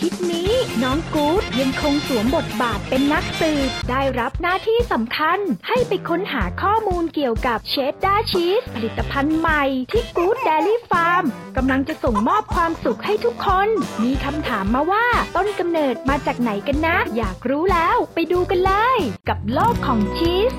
[0.00, 0.52] ทิตย์นี้
[0.82, 11.24] น้องกู๊ดยังคงสวมบทบาทเป็นนักสืบ ได้รับหน้าที่สำคัญ ให้ไปค้นหาข้อมูลเกี่ยวกับเชดดาชีสผลิตภัณฑ์ใหม่ที่กู๊ดเดลี่ฟาร์ม
[11.56, 13.68] กำลังจะส่งมอบความสุขให้ทุกคน
[14.02, 15.06] มีคำถามมาว่า
[15.36, 20.52] ต้นกำเนิดมาจากไหนกันนะ อยากรู้แล้ว ไปดูกันเลย กับโลกของชีส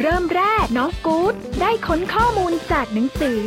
[0.00, 3.42] เริ่มแรกน้องกู๊ดได้ค้นข้อมูลจากหนังสือ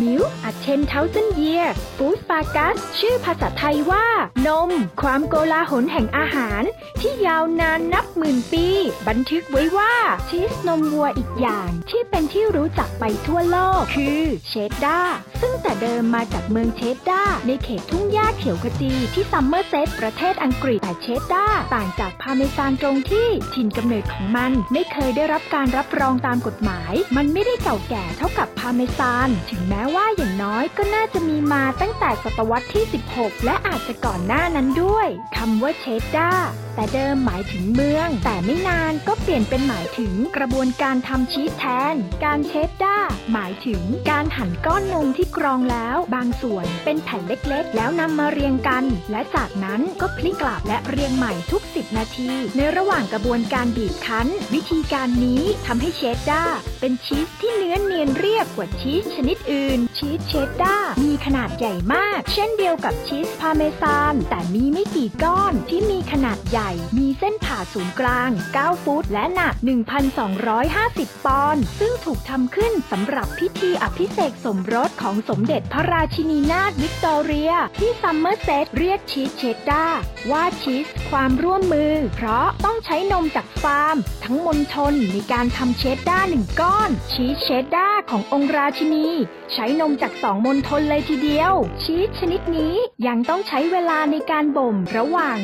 [0.00, 1.66] Milk a 10,000 Year
[1.96, 4.06] Food Fracas ชื่อภาษาไทยว่า
[4.46, 4.70] นม
[5.02, 6.62] ความโกลาหลแห่งอาหาร
[7.00, 8.66] ที่ยาวนานนับหมื่นปี
[9.08, 9.94] บันทึกไว้ว่า
[10.28, 32.84] ชีสนมวัวอีกอย่าง ที่เป็นที่รู้จักไปทั่วโลก คือเชดดาร์ซึ่งแต่เดิมมาจากเมืองเชดดาร์ในเขตทุ่งหญ้าเขียวขจีที่ซัมเมอร์เซตประเทศอังกฤษแต่เชดดาร์ต่างจากพาร์เมซานตรงที่ถิ่นกำเนิดของมันไม่เคยได้รับการรับรองตามกฎหมาย มันไม่ได้เก่าแก่เท่ากับพาร์เมซานถึงแม้ว่าอย่างน้อยก็น่าจะมีมาตั้งแต่ศตวรรษที่
[33.14, 36.32] 16 และอาจจะก่อนหน้านั้นด้วยคำว่าเชดดา
[36.74, 42.98] แต่เดิมหมายถึงเมือง แต่ไม่นานก็เปลี่ยนเป็นหมายถึงกระบวนการทำชีสแทน การเชดดา
[43.32, 56.44] หมายถึงการหั่นก้อนนมที่กรองแล้ว บางส่วนเป็นแผ่นเล็กๆ แล้วนำมาเรียงกัน และจากนั้นก็พลิกกลับและเรียงใหม่ทุก 10 นาที ในระหว่างกระบวนการบีบคั้น วิธีการนี้ทำให้เชดดา
[56.80, 69.54] เป็นชีสที่เนื้อเนียนเรียบกว่าชีสชนิดอื่นชีสเชดดาร์มีขนาดใหญ่มาก เช่นเดียวกับชีสพาร์เมซาน แต่มีไม่กี่ก้อนที่มีขนาดใหญ่ มีเส้นผ่าศูนย์กลาง 9 ฟุต และหนัก
[70.60, 80.00] 1,250 ปอนด์ซึ่งถูกทำขึ้นสำหรับพิธีอภิเษกสมรสของสมเด็จพระราชินีนาถวิกตอเรีย ที่ซัมเมอร์เซตเรียกชีสเชดดาร์
[80.30, 89.08] ว่าชีสความร่วมมือ เพราะต้องใช้นมจากฟาร์ม ทั้งมณฑลในการทำเชดดาร์หนึ่งก้อน ชีสเชดดาร์ขององค์ราชินี
[89.54, 92.74] ใช้นมจากสองมณฑลเลยทีเดียว ชีสชนิดนี้
[93.06, 95.36] ยังต้องใช้เวลาในการบ่มระหว่าง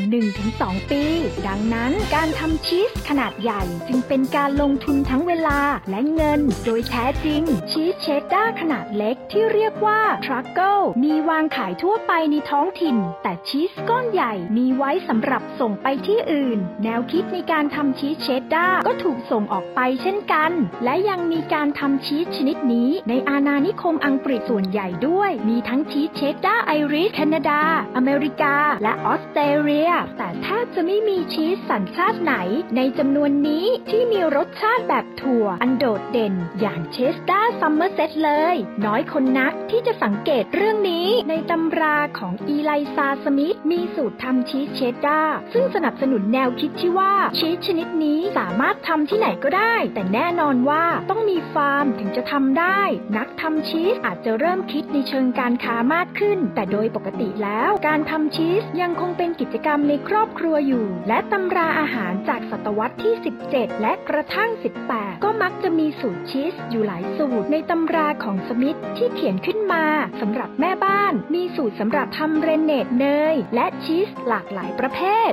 [0.42, 1.03] 1-2 ปี
[1.47, 20.53] ดังนั้นการทำชีสขนาดใหญ่จึงเป็นการลงทุนทั้งเวลาและเงิน โดยแท้จริง ชีสเชดดาร์ขนาดเล็กที่เรียกว่าทรัคเกิลมีวางขายทั่วไปในท้องถิ่น แต่ชีสก้อนใหญ่มีไว้สำหรับส่งไปที่อื่น แนวคิดในการทำชีสเชดดาร์ก็ถูกส่งออกไปเช่นกัน
[20.84, 27.61] และยังมีการทำชีสชนิดนี้ในอาณานิคมอังกฤษส่วนใหญ่ด้วย มีทั้งชีสเชดดาร์ไอริชแคนาดา
[27.97, 32.34] อเมริกา และออสเตรเลีย แต่แทบจะไม่มีชีสสัญชาติไหน
[32.77, 38.56] ในจำนวนนี้ที่มีรสชาติแบบถั่วอันโดดเด่น อย่างเชดดาร์ซัมเมอร์เซตเลย
[38.87, 52.81] น้อยคนนักที่จะสังเกตเรื่องนี้ในตำราของอีไลซาสมิธมีสูตรทำชีสเชดดาร์ซึ่งสนับสนุนแนวคิดที่ว่าชีสชนิดนี้สามารถทำที่ไหนก็ได้ แต่แน่นอนว่าต้องมีฟาร์มถึงจะทำได้
[53.17, 63.15] นักทำชีสอาจจะเริ่มคิดในเชิงการค้ามากขึ้น แต่โดยปกติแล้วการทำชีสยังคงเป็นกิจกรรมในครอบครัวอยู่ และตำราอาหารจากศตวรรษที่
[63.49, 64.51] 17 และกระทั่ง
[64.87, 69.85] 18 ก็มักจะมีสูตรชีสอยู่หลายสูตรในตำราของสมิธที่เขียนขึ้นมา
[70.21, 74.99] สำหรับแม่บ้าน มีสูตรสำหรับทำเรนเนตเนย และชีสหลากหลายประเภ
[75.31, 75.33] ท